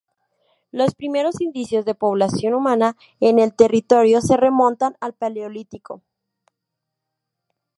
[0.71, 6.01] Los primeros indicios de población humana en el territorio se remontan al Paleolítico.